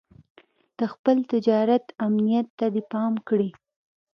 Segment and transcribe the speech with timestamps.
[0.77, 3.49] د خپل تجارت امنيت ته دې پام کړی.